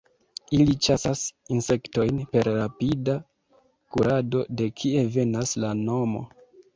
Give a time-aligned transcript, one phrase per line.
[0.59, 1.19] Ili ĉasas
[1.55, 3.15] insektojn per rapida
[3.97, 6.23] kurado de kie venas la nomo.